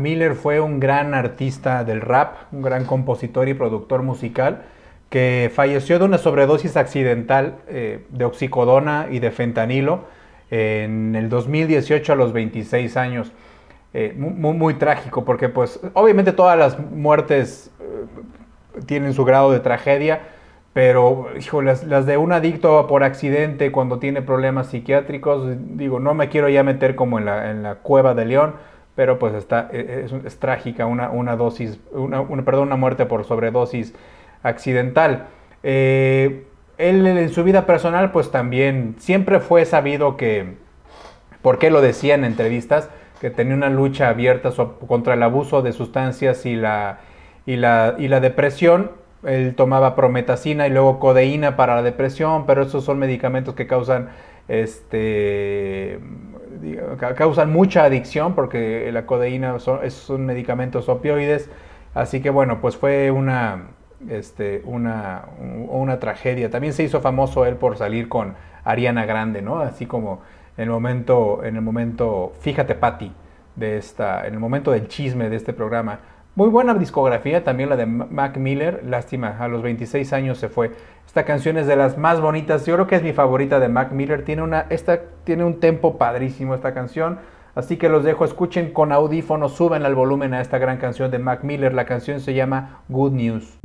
Miller 0.01 0.35
fue 0.35 0.61
un 0.61 0.81
gran 0.81 1.15
artista 1.15 1.85
del 1.85 2.01
rap, 2.01 2.53
un 2.53 2.63
gran 2.63 2.85
compositor 2.85 3.49
y 3.49 3.55
productor 3.55 4.03
musical 4.03 4.63
que 5.11 5.51
falleció 5.53 5.99
de 5.99 6.05
una 6.05 6.19
sobredosis 6.19 6.77
accidental 6.77 7.57
eh, 7.69 8.07
de 8.11 8.25
oxicodona 8.25 9.09
y 9.11 9.19
de 9.19 9.33
fentanilo 9.33 10.05
en 10.51 11.15
el 11.17 11.29
2018 11.29 12.13
a 12.13 12.17
los 12.17 12.33
26 12.33 12.97
años. 12.97 13.33
Eh, 13.93 14.15
muy, 14.17 14.75
trágico 14.75 15.25
porque 15.25 15.49
pues 15.49 15.81
obviamente 15.95 16.31
todas 16.31 16.57
las 16.57 16.79
muertes 16.79 17.73
eh, 17.81 18.85
tienen 18.87 19.15
su 19.15 19.25
grado 19.25 19.51
de 19.51 19.59
tragedia, 19.59 20.21
pero 20.73 21.27
hijo, 21.37 21.61
las, 21.61 22.07
de 22.07 22.17
un 22.17 22.31
adicto 22.31 22.87
por 22.87 23.03
accidente 23.03 23.73
cuando 23.73 23.99
tiene 23.99 24.23
problemas 24.23 24.69
psiquiátricos, 24.69 25.57
digo, 25.77 25.99
no 25.99 26.15
me 26.15 26.29
quiero 26.29 26.49
ya 26.49 26.63
meter 26.63 26.95
como 26.95 27.19
la, 27.19 27.51
en 27.51 27.65
la 27.65 27.77
cueva 27.77 28.15
de 28.15 28.27
León, 28.27 28.55
pero 29.01 29.19
pues 29.19 29.33
está, 29.33 29.71
es, 29.73 30.13
es 30.13 30.39
trágica 30.39 30.85
una, 30.85 31.09
una 31.09 31.35
dosis, 31.35 31.81
una, 31.91 32.23
perdón, 32.45 32.67
una 32.67 32.77
muerte 32.77 33.07
por 33.07 33.25
sobredosis 33.25 33.95
accidental. 34.43 35.29
Eh, 35.63 36.45
él 36.77 37.07
en 37.07 37.31
su 37.31 37.43
vida 37.43 37.65
personal 37.65 38.13
pues 38.13 38.31
también 38.31 38.97
siempre 38.99 39.41
fue 39.41 39.65
sabido 39.65 40.19
que, 40.19 40.57
¿por 41.41 41.59
qué 41.59 41.71
lo 41.71 41.81
decía 41.81 42.15
en 42.15 42.27
entrevistas? 42.27 42.91
Que 43.23 43.31
tenía 43.31 43.55
una 43.55 43.71
lucha 43.71 44.11
abierta 44.11 44.51
contra 44.87 45.15
el 45.15 45.23
abuso 45.23 45.63
de 45.63 45.73
sustancias 45.73 46.45
y 46.45 46.57
la, 46.57 46.99
y 47.47 47.57
la, 47.57 47.95
y 47.97 48.09
la 48.09 48.21
depresión. 48.21 48.91
Él 49.23 49.55
tomaba 49.55 49.97
prometacina 49.97 50.67
y 50.67 50.71
luego 50.73 50.99
codeína 50.99 51.57
para 51.57 51.75
la 51.75 51.83
depresión, 51.83 52.45
pero 52.45 52.65
esos 52.65 52.85
son 52.85 52.99
medicamentos 52.99 53.55
que 53.55 53.67
causan 53.67 54.11
este 54.47 56.01
causan 57.17 57.53
mucha 57.53 57.85
adicción 57.85 58.35
porque 58.35 58.91
la 58.93 59.07
codeína 59.07 59.59
son, 59.59 59.91
son 59.91 60.27
medicamentos 60.27 60.89
opioides. 60.89 61.51
Así 61.95 62.21
que 62.21 62.31
bueno, 62.31 62.61
pues 62.61 62.77
fue 62.77 63.11
una, 63.11 63.69
este, 64.09 64.63
una, 64.65 65.25
una 65.69 65.99
tragedia. 65.99 66.51
También 66.51 66.73
se 66.73 66.83
hizo 66.83 67.01
famoso 67.01 67.47
él 67.47 67.57
por 67.57 67.77
salir 67.77 68.09
con 68.09 68.35
Ariana 68.65 69.07
Grande, 69.07 69.43
¿no? 69.43 69.61
Así 69.61 69.87
como 69.87 70.21
en 70.57 70.65
el 70.65 70.71
momento, 70.71 71.45
en 71.45 71.57
el 71.57 71.63
momento, 71.63 72.33
fíjate 72.41 72.75
Patty, 72.75 73.13
de 73.57 73.77
esta, 73.77 74.27
en 74.27 74.35
el 74.35 74.41
momento 74.41 74.71
del 74.71 74.89
chisme 74.89 75.29
de 75.29 75.37
este 75.37 75.53
programa. 75.53 76.01
Muy 76.37 76.49
buena 76.49 76.75
discografía, 76.75 77.43
también 77.43 77.71
la 77.71 77.77
de 77.77 77.87
Mac 77.87 78.37
Miller, 78.37 78.85
lástima, 78.87 79.37
a 79.41 79.49
los 79.49 79.63
26 79.63 80.13
años 80.13 80.39
se 80.39 80.49
fue. 80.49 80.71
Esta 81.05 81.25
canción 81.25 81.59
es 81.59 81.67
de 81.67 81.75
las 81.75 81.99
más 81.99 82.21
bonitas, 82.21 82.65
yo 82.67 82.75
creo 82.75 82.87
que 82.87 82.95
es 82.95 83.03
mi 83.03 83.13
favorita 83.13 83.59
de 83.59 83.67
Mac 83.67 83.91
Miller, 83.91 84.25
tiene, 84.25 84.43
una, 84.43 84.67
esta, 84.71 85.01
tiene 85.25 85.43
un 85.43 85.59
tempo 85.59 85.99
padrísimo 85.99 86.55
esta 86.55 86.73
canción, 86.73 87.19
así 87.57 87.79
que 87.79 87.89
los 87.89 88.05
dejo, 88.05 88.25
escuchen 88.25 88.73
con 88.73 88.93
audífonos, 88.93 89.57
suben 89.57 89.85
al 89.85 89.97
volumen 89.97 90.33
a 90.33 90.41
esta 90.41 90.59
gran 90.59 90.79
canción 90.79 91.11
de 91.11 91.19
Mac 91.19 91.43
Miller, 91.43 91.75
la 91.75 91.85
canción 91.85 92.21
se 92.21 92.33
llama 92.33 92.83
Good 92.89 93.13
News. 93.13 93.59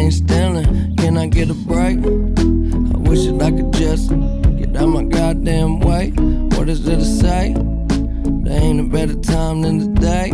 Ain't 0.00 0.14
stealing. 0.14 0.96
Can 0.96 1.16
I 1.16 1.26
get 1.26 1.50
a 1.50 1.54
break? 1.54 1.98
I 1.98 2.98
wish 3.08 3.26
that 3.26 3.42
I 3.42 3.50
could 3.50 3.72
just 3.72 4.08
get 4.58 4.76
out 4.76 4.88
my 4.88 5.04
goddamn 5.04 5.80
way. 5.80 6.10
What 6.56 6.68
is 6.68 6.84
there 6.84 6.96
to 6.96 7.04
say? 7.04 7.54
There 8.44 8.60
ain't 8.60 8.80
a 8.80 8.84
better 8.84 9.16
time 9.16 9.62
than 9.62 9.94
today. 9.94 10.32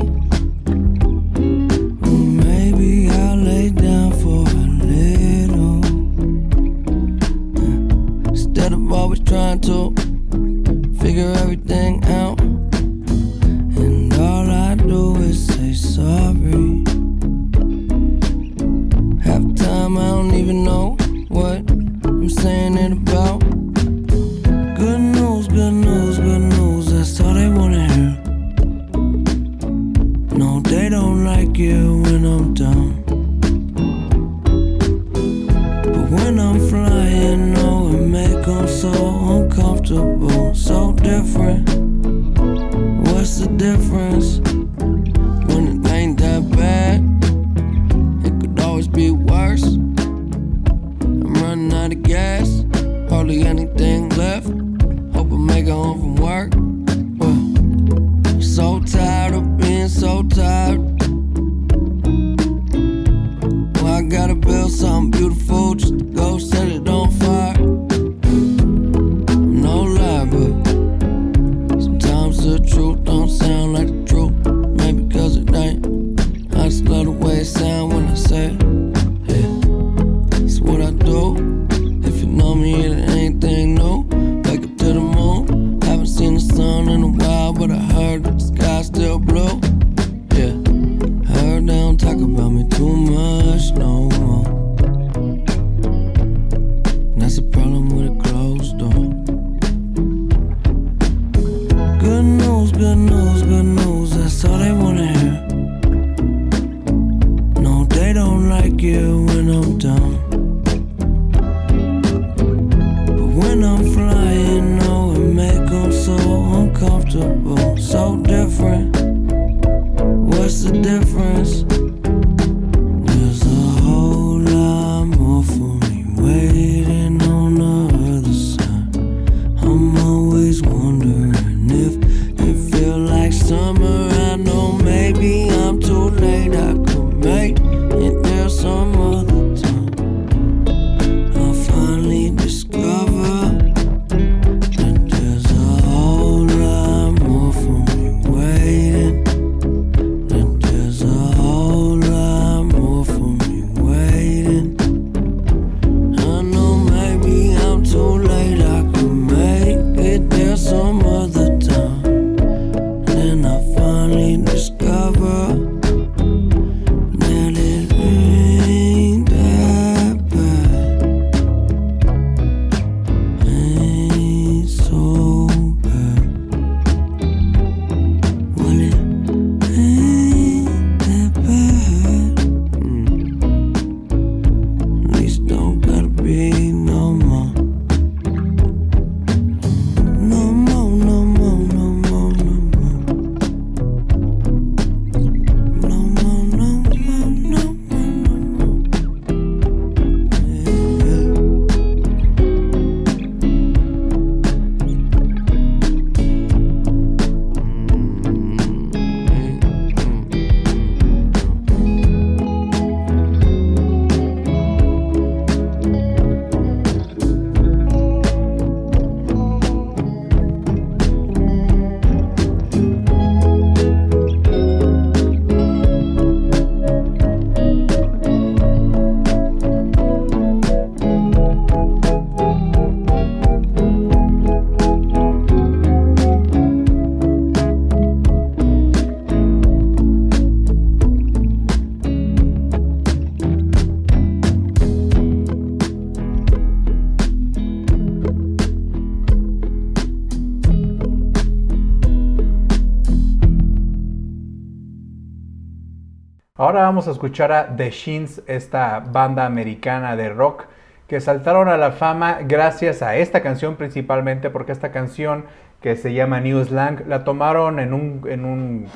Vamos 257.06 257.18
a 257.18 257.24
escuchar 257.24 257.52
a 257.52 257.76
The 257.76 257.90
Shins, 257.90 258.42
esta 258.48 258.98
banda 258.98 259.46
americana 259.46 260.16
de 260.16 260.28
rock 260.28 260.64
que 261.06 261.20
saltaron 261.20 261.68
a 261.68 261.76
la 261.76 261.92
fama 261.92 262.38
gracias 262.42 263.00
a 263.00 263.14
esta 263.14 263.42
canción 263.42 263.76
principalmente, 263.76 264.50
porque 264.50 264.72
esta 264.72 264.90
canción 264.90 265.44
que 265.80 265.94
se 265.94 266.12
llama 266.12 266.40
New 266.40 266.64
Slang 266.64 267.06
la 267.06 267.22
tomaron 267.22 267.78
en 267.78 267.94
un, 267.94 268.22
en 268.26 268.44
un, 268.44 268.88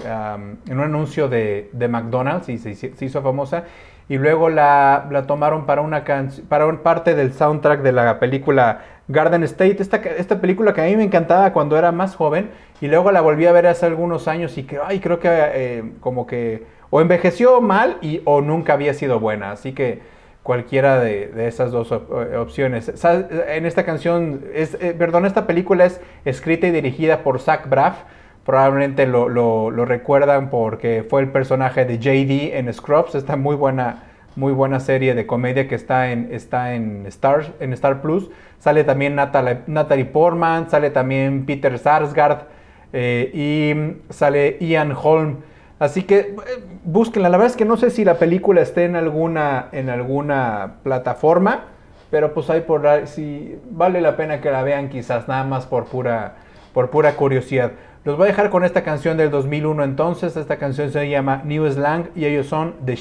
en 0.66 0.78
un 0.78 0.84
anuncio 0.84 1.28
de, 1.28 1.70
McDonald's 1.88 2.48
y 2.48 2.58
se, 2.58 2.92
hizo 3.00 3.22
famosa, 3.22 3.62
y 4.08 4.18
luego 4.18 4.48
la, 4.48 5.06
la 5.08 5.28
tomaron 5.28 5.64
para 5.64 5.80
una, 5.80 6.02
para 6.48 6.66
una 6.66 6.82
parte 6.82 7.14
del 7.14 7.32
soundtrack 7.32 7.80
de 7.82 7.92
la 7.92 8.18
película 8.18 8.80
Garden 9.06 9.44
State, 9.44 9.76
esta, 9.80 9.98
esta 9.98 10.40
película 10.40 10.74
que 10.74 10.80
a 10.80 10.84
mí 10.86 10.96
me 10.96 11.04
encantaba 11.04 11.52
cuando 11.52 11.78
era 11.78 11.92
más 11.92 12.16
joven, 12.16 12.50
y 12.80 12.88
luego 12.88 13.12
la 13.12 13.20
volví 13.20 13.46
a 13.46 13.52
ver 13.52 13.66
hace 13.66 13.86
algunos 13.86 14.26
años 14.26 14.56
y 14.56 14.62
que, 14.62 14.78
ay, 14.82 15.00
creo 15.00 15.20
que 15.20 15.28
eh, 15.30 15.84
como 16.00 16.26
que 16.26 16.64
o 16.90 17.00
envejeció 17.00 17.60
mal 17.60 17.98
y, 18.00 18.20
o 18.24 18.40
nunca 18.40 18.72
había 18.72 18.94
sido 18.94 19.20
buena. 19.20 19.52
Así 19.52 19.72
que 19.72 20.00
cualquiera 20.42 20.98
de, 20.98 21.46
esas 21.46 21.70
dos 21.70 21.92
eh, 21.92 22.36
opciones. 22.36 22.92
En 23.04 23.66
esta 23.66 23.84
canción, 23.84 24.42
eh, 24.52 24.94
perdón, 24.98 25.26
esta 25.26 25.46
película 25.46 25.84
es 25.84 26.00
escrita 26.24 26.66
y 26.66 26.70
dirigida 26.70 27.22
por 27.22 27.38
Zach 27.40 27.68
Braff. 27.68 27.98
Probablemente 28.44 29.06
lo, 29.06 29.70
recuerdan 29.84 30.48
porque 30.50 31.04
fue 31.08 31.20
el 31.20 31.28
personaje 31.28 31.84
de 31.84 31.98
JD 31.98 32.56
en 32.56 32.72
Scrubs, 32.72 33.14
esta 33.14 33.36
muy 33.36 33.54
buena, 33.54 34.04
muy 34.34 34.52
buena 34.52 34.80
serie 34.80 35.14
de 35.14 35.26
comedia 35.26 35.68
que 35.68 35.74
está 35.74 36.10
en, 36.10 36.30
está 36.32 36.74
en, 36.74 37.04
Star, 37.06 37.52
en 37.60 37.74
Star 37.74 38.00
Plus. 38.00 38.30
Sale 38.58 38.82
también 38.82 39.14
Natalie, 39.14 39.58
Natalie 39.66 40.06
Portman, 40.06 40.70
sale 40.70 40.90
también 40.90 41.44
Peter 41.44 41.78
Sarsgaard 41.78 42.46
eh, 42.92 43.30
y 43.32 44.12
sale 44.12 44.56
Ian 44.60 44.94
Holm. 45.00 45.38
Así 45.78 46.02
que 46.02 46.18
eh, 46.18 46.36
búsquenla. 46.84 47.28
La 47.28 47.38
verdad 47.38 47.52
es 47.52 47.56
que 47.56 47.64
no 47.64 47.76
sé 47.76 47.90
si 47.90 48.04
la 48.04 48.18
película 48.18 48.60
esté 48.60 48.84
en 48.84 48.96
alguna, 48.96 49.68
en 49.72 49.88
alguna 49.88 50.76
plataforma, 50.82 51.64
pero 52.10 52.34
pues 52.34 52.50
hay 52.50 52.62
por 52.62 52.86
si 53.06 53.56
vale 53.70 54.00
la 54.00 54.16
pena 54.16 54.40
que 54.40 54.50
la 54.50 54.62
vean 54.62 54.88
quizás 54.88 55.28
nada 55.28 55.44
más 55.44 55.66
por 55.66 55.86
pura, 55.86 56.36
por 56.74 56.90
pura 56.90 57.16
curiosidad. 57.16 57.72
Los 58.04 58.16
voy 58.16 58.24
a 58.24 58.28
dejar 58.28 58.50
con 58.50 58.64
esta 58.64 58.82
canción 58.82 59.16
del 59.16 59.30
2001 59.30 59.84
entonces. 59.84 60.36
Esta 60.36 60.56
canción 60.56 60.90
se 60.90 61.08
llama 61.08 61.42
New 61.44 61.70
Slang 61.70 62.10
y 62.14 62.24
ellos 62.24 62.46
son 62.46 62.74
The 62.84 62.96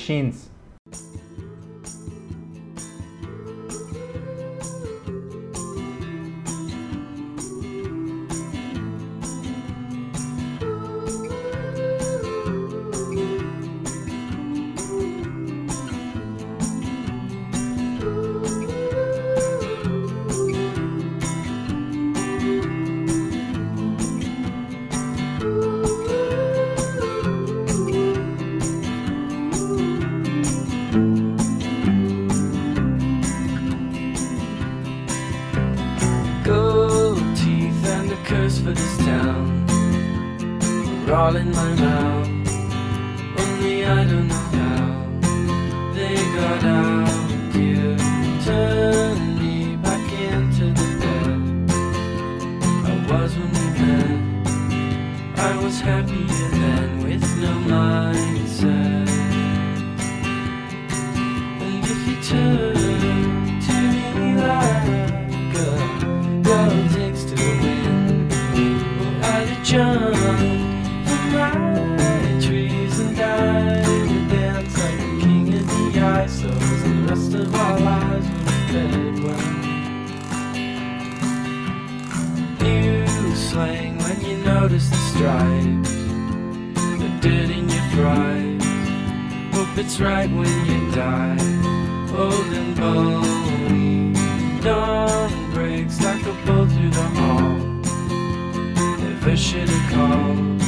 should 99.39 99.69
have 99.69 99.91
called. 99.93 100.59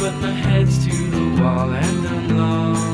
But 0.00 0.14
my 0.22 0.30
head's 0.30 0.86
to 0.86 1.10
the 1.10 1.42
wall 1.42 1.70
and 1.70 2.06
I'm 2.08 2.38
lost. 2.38 2.93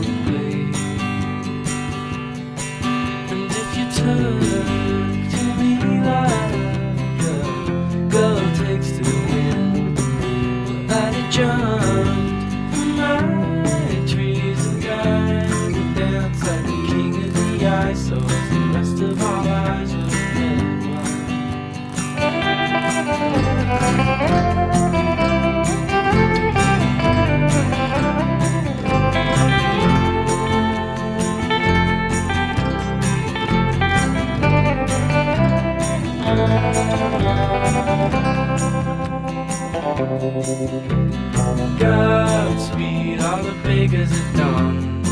Godspeed, 41.78 43.20
all 43.20 43.43
the 43.43 43.55
beggars 43.62 44.12
at 44.12 44.37
dawn. 44.37 45.03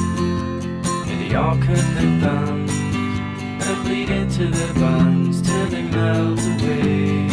And 1.08 1.20
they 1.20 1.34
all 1.34 1.56
cut 1.56 1.84
their 1.94 2.20
thumbs 2.20 2.72
and 3.66 3.84
bleed 3.84 4.10
into 4.10 4.48
their 4.48 4.74
buns 4.74 5.42
till 5.42 5.66
they 5.68 5.82
melt 5.82 6.40
away. 6.40 7.28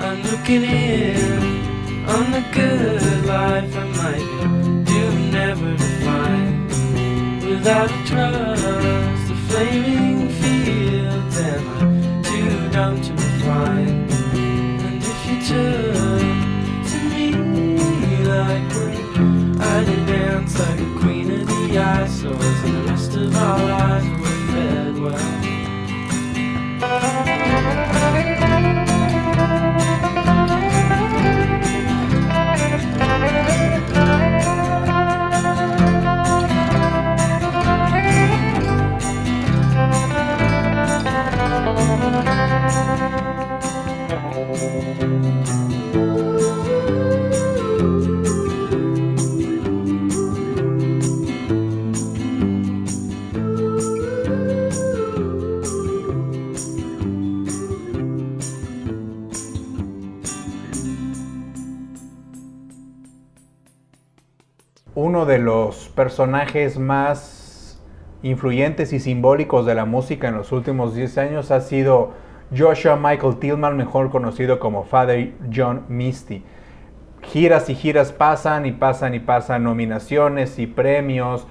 I'm 0.00 0.22
looking 0.22 0.64
in 0.64 2.06
on 2.06 2.30
the 2.32 2.44
good 2.52 3.26
life 3.26 3.76
I 3.76 3.84
might 4.00 4.84
do 4.84 5.10
never 5.30 5.76
to 5.76 5.88
find 6.04 6.68
without 7.44 7.90
a 7.90 8.04
trust, 8.06 9.28
the 9.28 9.34
flaming 9.48 10.06
and 10.06 10.30
I'm 10.30 10.65
dumb 12.76 13.00
to 13.00 13.16
find 13.42 14.10
to 14.10 14.16
me 17.10 17.32
like 18.24 18.68
when 18.74 19.60
I 19.62 19.64
did 19.82 20.06
dance 20.06 20.58
like 20.58 20.80
a 20.80 20.82
queen 21.00 21.30
of 21.30 21.46
the 21.46 21.78
ice, 21.78 22.20
so 22.20 22.32
as 22.32 22.62
the 22.62 22.82
rest 22.86 23.16
of 23.16 23.34
our 23.34 23.58
lives 23.58 24.06
were 24.20 24.26
fed 24.52 24.98
well. 24.98 25.35
Los 65.38 65.88
personajes 65.90 66.78
más 66.78 67.80
influyentes 68.22 68.92
y 68.92 69.00
simbólicos 69.00 69.66
de 69.66 69.74
la 69.74 69.84
música 69.84 70.28
en 70.28 70.36
los 70.36 70.52
últimos 70.52 70.94
10 70.94 71.18
años 71.18 71.50
ha 71.50 71.60
sido 71.60 72.12
Joshua 72.56 72.96
Michael 72.96 73.36
Tillman, 73.36 73.76
mejor 73.76 74.10
conocido 74.10 74.58
como 74.58 74.84
Father 74.84 75.32
John 75.54 75.84
Misty. 75.88 76.42
Giras 77.22 77.68
y 77.68 77.74
giras 77.74 78.12
pasan 78.12 78.66
y 78.66 78.72
pasan 78.72 79.14
y 79.14 79.20
pasan 79.20 79.64
nominaciones 79.64 80.58
y 80.58 80.66
premios, 80.66 81.46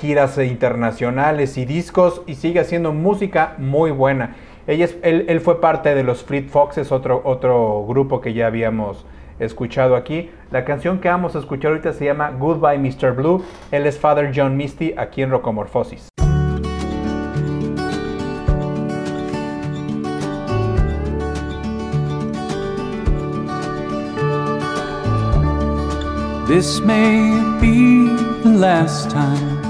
giras 0.00 0.38
internacionales 0.38 1.56
y 1.56 1.64
discos 1.64 2.22
y 2.26 2.34
sigue 2.34 2.60
haciendo 2.60 2.92
música 2.92 3.54
muy 3.58 3.90
buena. 3.90 4.36
Él, 4.66 5.24
él 5.28 5.40
fue 5.40 5.60
parte 5.60 5.94
de 5.94 6.04
los 6.04 6.24
Fleet 6.24 6.48
Foxes, 6.48 6.92
otro, 6.92 7.20
otro 7.24 7.84
grupo 7.86 8.20
que 8.20 8.32
ya 8.32 8.46
habíamos 8.46 9.06
escuchado 9.38 9.96
aquí. 9.96 10.30
La 10.50 10.64
canción 10.64 11.00
que 11.00 11.08
vamos 11.08 11.36
a 11.36 11.40
escuchar 11.40 11.72
ahorita 11.72 11.92
se 11.92 12.04
llama 12.04 12.30
Goodbye 12.30 12.78
Mr. 12.78 13.12
Blue. 13.12 13.44
Él 13.70 13.86
es 13.86 13.98
Father 13.98 14.32
John 14.34 14.56
Misty 14.56 14.94
aquí 14.96 15.22
en 15.22 15.30
Rocomorfosis. 15.30 16.08
This 26.46 26.78
may 26.80 27.40
be 27.58 28.06
the 28.42 28.50
last 28.50 29.10
time, 29.10 29.62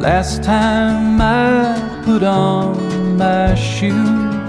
last 0.00 0.42
time 0.44 1.20
I 1.20 2.02
put 2.04 2.22
on 2.22 3.18
my 3.18 3.52
shoes. 3.54 4.41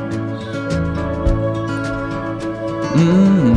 Mm. 2.93 3.55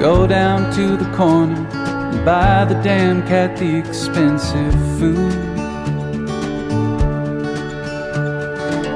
Go 0.00 0.26
down 0.26 0.72
to 0.74 0.96
the 0.96 1.10
corner 1.14 1.54
and 1.54 2.24
buy 2.24 2.64
the 2.64 2.74
damn 2.82 3.20
cat 3.26 3.56
the 3.58 3.76
expensive 3.76 4.74
food. 4.98 5.32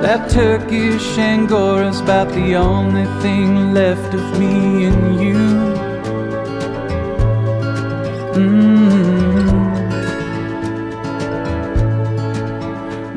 That 0.03 0.31
Turkish 0.31 1.19
Angora's 1.19 2.01
about 2.01 2.29
the 2.31 2.55
only 2.57 3.05
thing 3.21 3.75
left 3.75 4.15
of 4.15 4.39
me 4.39 4.87
and 4.87 5.21
you. 5.21 5.37
Mm. 8.41 8.81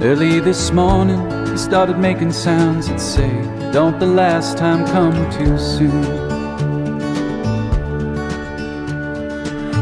Early 0.04 0.42
this 0.42 0.72
morning, 0.72 1.33
started 1.58 1.98
making 1.98 2.32
sounds 2.32 2.88
that 2.88 3.00
say, 3.00 3.30
Don't 3.72 4.00
the 4.00 4.08
last 4.08 4.58
time 4.58 4.86
come 4.88 5.14
too 5.32 5.58
soon. 5.58 6.04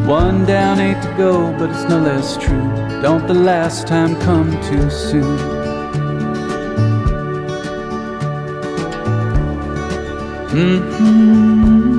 One 0.05 0.45
down, 0.45 0.79
eight 0.79 1.01
to 1.01 1.13
go, 1.15 1.51
but 1.57 1.69
it's 1.69 1.83
no 1.87 1.99
less 1.99 2.35
true. 2.37 2.69
Don't 3.01 3.25
the 3.27 3.33
last 3.33 3.87
time 3.87 4.19
come 4.21 4.51
too 4.63 4.89
soon. 4.89 5.37
Mm-hmm. 10.51 11.90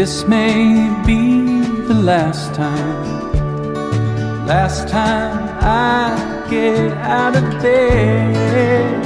This 0.00 0.24
may 0.26 0.88
be 1.04 1.60
the 1.86 1.92
last 1.92 2.54
time, 2.54 3.36
last 4.46 4.88
time 4.88 5.58
I 5.60 6.46
get 6.48 6.92
out 7.18 7.36
of 7.36 7.44
bed. 7.60 9.04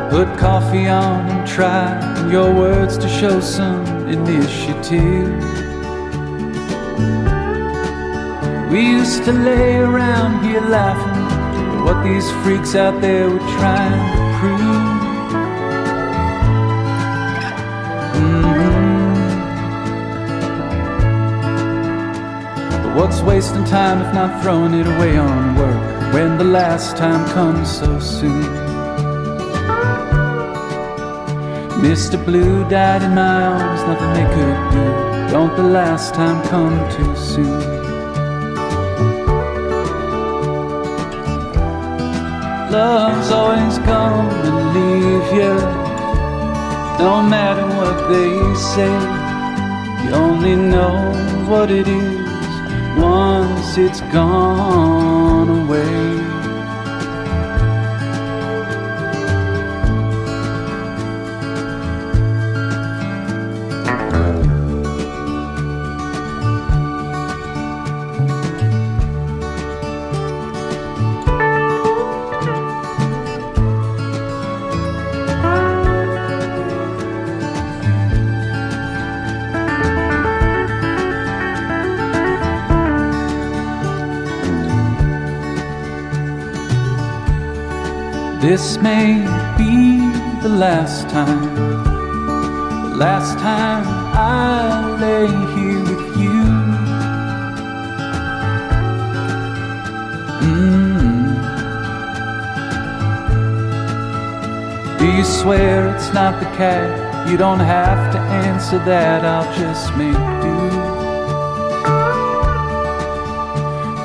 Put 0.10 0.28
coffee 0.40 0.88
on 0.88 1.30
and 1.30 1.48
try 1.48 1.86
your 2.32 2.52
words 2.52 2.98
to 2.98 3.08
show 3.08 3.40
some 3.40 3.86
initiative. 4.08 5.30
We 8.72 8.82
used 8.82 9.26
to 9.26 9.32
lay 9.32 9.76
around 9.76 10.44
here 10.44 10.62
laughing 10.62 11.17
what 11.88 12.04
these 12.04 12.30
freaks 12.44 12.76
out 12.76 13.00
there 13.00 13.30
were 13.30 13.48
trying 13.60 14.04
to 14.14 14.22
prove. 14.40 14.98
Mhm. 18.16 18.52
But 22.84 22.92
what's 22.98 23.22
wasting 23.22 23.64
time 23.64 24.02
if 24.02 24.14
not 24.14 24.32
throwing 24.42 24.74
it 24.74 24.88
away 24.96 25.18
on 25.18 25.56
work 25.56 26.14
when 26.14 26.38
the 26.38 26.50
last 26.60 26.98
time 26.98 27.24
comes 27.38 27.68
so 27.80 28.00
soon? 28.00 28.44
Mr. 31.88 32.18
Blue 32.28 32.66
died 32.68 33.02
in 33.02 33.16
my 33.16 33.38
arms, 33.54 33.82
nothing 33.88 34.12
they 34.18 34.28
could 34.36 34.60
do. 34.76 34.86
Don't 35.32 35.56
the 35.56 35.70
last 35.80 36.14
time 36.14 36.40
come 36.52 36.78
too 36.96 37.16
soon? 37.16 37.77
Love's 42.78 43.32
always 43.32 43.78
come 43.80 44.30
and 44.48 44.58
leave 44.78 45.28
you. 45.40 45.56
No 47.04 47.24
matter 47.24 47.66
what 47.80 47.98
they 48.14 48.34
say, 48.76 48.94
you 50.04 50.12
only 50.14 50.56
know 50.56 50.96
what 51.50 51.72
it 51.72 51.88
is 51.88 52.48
once 53.00 53.80
it's 53.80 54.02
gone 54.14 55.50
away. 55.62 56.27
This 88.50 88.78
may 88.78 89.14
be 89.58 90.00
the 90.42 90.48
last 90.48 91.10
time, 91.10 91.54
the 92.92 92.96
last 92.96 93.38
time 93.40 93.84
I 94.16 94.96
lay 95.02 95.28
here 95.54 95.82
with 95.82 96.16
you. 96.18 96.44
Mm. 100.48 101.38
Do 104.98 105.06
you 105.12 105.26
swear 105.26 105.94
it's 105.94 106.14
not 106.14 106.40
the 106.40 106.50
cat? 106.56 107.30
You 107.30 107.36
don't 107.36 107.60
have 107.60 108.14
to 108.14 108.20
answer 108.48 108.80
that, 108.86 109.26
I'll 109.26 109.54
just 109.60 109.94
make 109.98 110.16
do. 110.46 110.58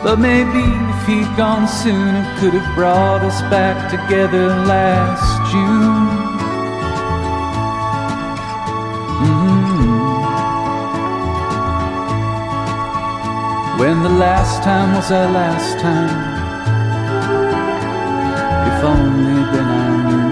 But 0.02 0.18
maybe 0.18 0.91
if 1.02 1.08
he'd 1.08 1.36
gone 1.36 1.66
sooner, 1.66 2.22
could 2.38 2.54
have 2.54 2.74
brought 2.76 3.22
us 3.22 3.40
back 3.50 3.90
together 3.90 4.46
last 4.66 5.50
June. 5.50 6.06
Mhm. 9.24 9.88
When 13.80 14.02
the 14.04 14.14
last 14.26 14.62
time 14.62 14.94
was 14.94 15.10
our 15.10 15.28
last 15.40 15.80
time. 15.80 16.14
If 18.68 18.84
only 18.84 19.42
then 19.52 19.68
I 19.82 19.88
knew. 20.06 20.30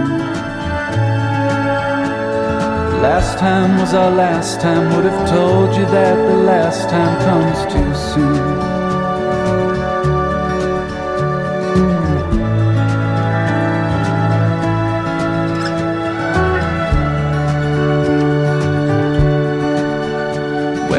Last 3.09 3.39
time 3.39 3.71
was 3.81 3.93
our 3.93 4.13
last 4.13 4.61
time. 4.61 4.85
Would 4.95 5.07
have 5.11 5.29
told 5.29 5.75
you 5.75 5.87
that 5.87 6.17
the 6.31 6.39
last 6.53 6.89
time 6.89 7.15
comes 7.27 7.59
too 7.73 7.93
soon. 8.13 8.70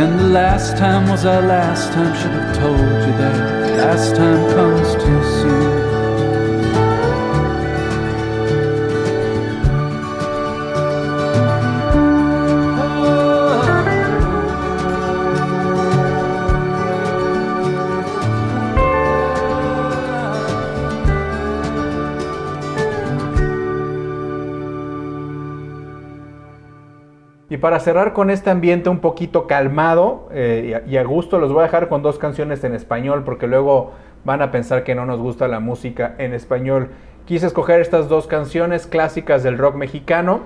Last 0.07 0.77
time 0.77 1.09
was 1.09 1.25
our 1.25 1.41
last 1.41 1.91
time. 1.93 2.15
Should 2.15 2.31
have 2.31 2.55
told 2.55 2.79
you 2.79 3.13
that. 3.17 3.77
Last 3.77 4.15
time 4.15 4.49
comes 4.55 4.93
too 4.95 5.23
soon. 5.41 6.00
Para 27.61 27.79
cerrar 27.79 28.11
con 28.13 28.29
este 28.29 28.49
ambiente 28.49 28.89
un 28.89 28.99
poquito 28.99 29.47
calmado 29.47 30.27
eh, 30.31 30.83
y, 30.87 30.97
a, 30.97 31.03
gusto, 31.03 31.39
los 31.39 31.53
voy 31.53 31.61
a 31.61 31.63
dejar 31.63 31.87
con 31.87 32.01
dos 32.01 32.17
canciones 32.17 32.63
en 32.63 32.73
español 32.73 33.23
porque 33.23 33.47
luego 33.47 33.91
van 34.25 34.41
a 34.41 34.51
pensar 34.51 34.83
que 34.83 34.95
no 34.95 35.05
nos 35.05 35.19
gusta 35.19 35.47
la 35.47 35.59
música 35.59 36.15
en 36.17 36.33
español. 36.33 36.89
Quise 37.25 37.47
escoger 37.47 37.79
estas 37.79 38.09
dos 38.09 38.27
canciones 38.27 38.87
clásicas 38.87 39.43
del 39.43 39.57
rock 39.57 39.75
mexicano 39.75 40.41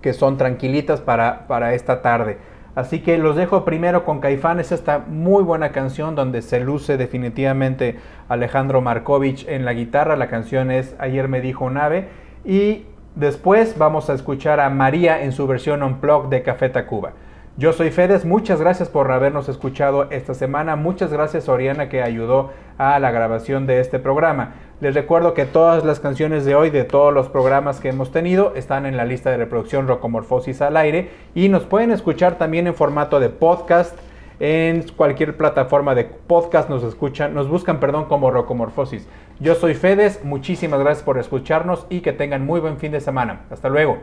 que 0.00 0.12
son 0.12 0.36
tranquilitas 0.36 1.00
para, 1.00 1.46
para 1.48 1.74
esta 1.74 2.00
tarde. 2.00 2.38
Así 2.76 3.00
que 3.00 3.18
los 3.18 3.36
dejo 3.36 3.64
primero 3.64 4.04
con 4.04 4.20
Caifanes, 4.20 4.70
esta 4.70 4.98
muy 4.98 5.42
buena 5.42 5.72
canción 5.72 6.14
donde 6.14 6.42
se 6.42 6.60
luce 6.60 6.96
definitivamente 6.96 7.96
Alejandro 8.28 8.82
Markovich 8.82 9.48
en 9.48 9.64
la 9.64 9.72
guitarra. 9.72 10.14
La 10.16 10.28
canción 10.28 10.70
es 10.70 10.94
Ayer 10.98 11.26
me 11.26 11.40
dijo 11.40 11.64
un 11.64 11.78
ave. 11.78 12.08
Y 12.44 12.84
después 13.16 13.76
vamos 13.76 14.08
a 14.08 14.14
escuchar 14.14 14.60
a 14.60 14.70
María 14.70 15.24
en 15.24 15.32
su 15.32 15.46
versión 15.48 15.82
on-plug 15.82 16.28
de 16.28 16.42
Café 16.42 16.68
Tacuba. 16.68 17.12
Yo 17.58 17.72
soy 17.72 17.90
Fedes, 17.90 18.26
muchas 18.26 18.60
gracias 18.60 18.90
por 18.90 19.10
habernos 19.10 19.48
escuchado 19.48 20.10
esta 20.10 20.34
semana. 20.34 20.76
Muchas 20.76 21.10
gracias 21.10 21.48
Oriana 21.48 21.88
que 21.88 22.02
ayudó 22.02 22.50
a 22.76 22.98
la 22.98 23.10
grabación 23.10 23.66
de 23.66 23.80
este 23.80 23.98
programa. 23.98 24.56
Les 24.82 24.94
recuerdo 24.94 25.32
que 25.32 25.46
todas 25.46 25.82
las 25.82 25.98
canciones 25.98 26.44
de 26.44 26.54
hoy, 26.54 26.68
de 26.68 26.84
todos 26.84 27.14
los 27.14 27.30
programas 27.30 27.80
que 27.80 27.88
hemos 27.88 28.12
tenido, 28.12 28.54
están 28.56 28.84
en 28.84 28.98
la 28.98 29.06
lista 29.06 29.30
de 29.30 29.38
reproducción 29.38 29.88
Rocomorfosis 29.88 30.60
al 30.60 30.76
aire 30.76 31.08
y 31.34 31.48
nos 31.48 31.64
pueden 31.64 31.92
escuchar 31.92 32.36
también 32.36 32.66
en 32.66 32.74
formato 32.74 33.20
de 33.20 33.30
podcast. 33.30 33.96
En 34.38 34.84
cualquier 34.96 35.36
plataforma 35.36 35.94
de 35.94 36.04
podcast 36.04 36.68
nos 36.68 36.82
escuchan, 36.82 37.34
nos 37.34 37.48
buscan, 37.48 37.80
perdón, 37.80 38.04
como 38.04 38.30
Rocomorfosis. 38.30 39.08
Yo 39.40 39.54
soy 39.54 39.74
Fedes, 39.74 40.24
muchísimas 40.24 40.80
gracias 40.80 41.04
por 41.04 41.18
escucharnos 41.18 41.86
y 41.88 42.00
que 42.00 42.12
tengan 42.12 42.44
muy 42.44 42.60
buen 42.60 42.76
fin 42.76 42.92
de 42.92 43.00
semana. 43.00 43.46
Hasta 43.50 43.68
luego. 43.68 43.98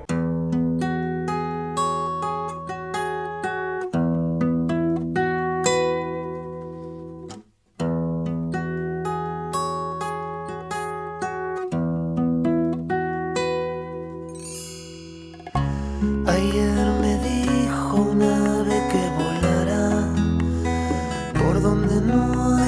Donde 22.31 22.62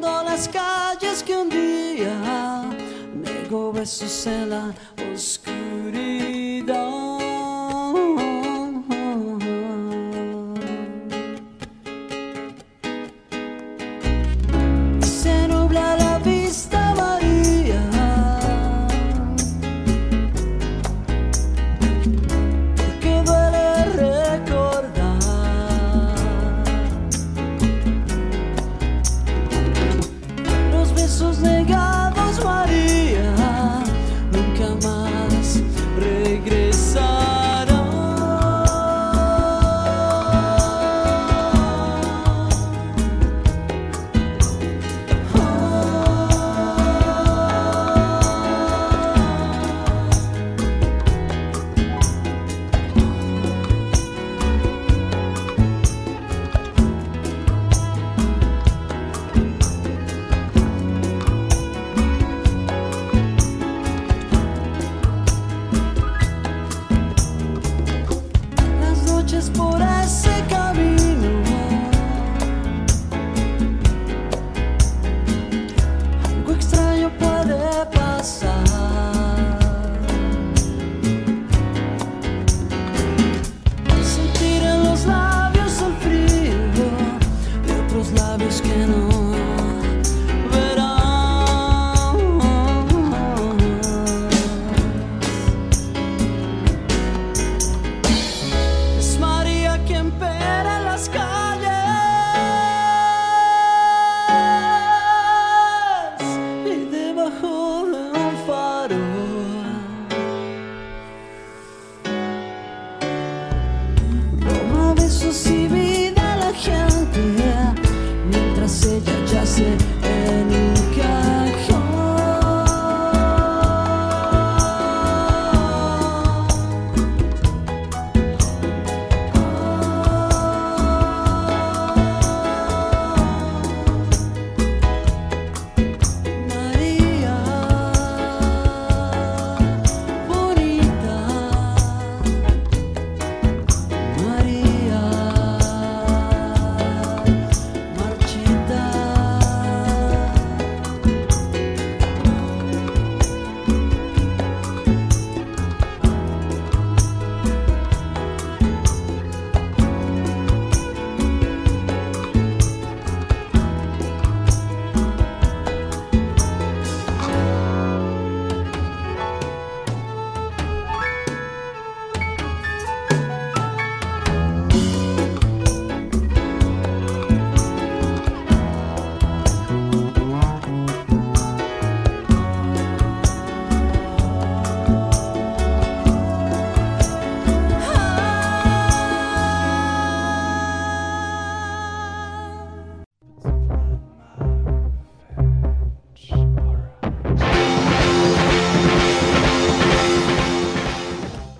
recorriendo 0.00 0.22
las 0.24 0.48
calles 0.48 1.22
que 1.22 1.36
un 1.36 1.48
día 1.48 2.64
negó 3.14 3.72
besos 3.72 4.26
en 4.26 4.50
la 4.50 4.74
oscuridad. 5.12 6.29